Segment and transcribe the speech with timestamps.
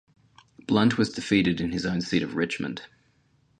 [0.65, 2.81] Blunt was defeated in his own seat of Richmond.